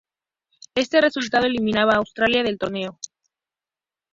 [0.73, 2.97] Este resultado eliminaba a Australia del torneo.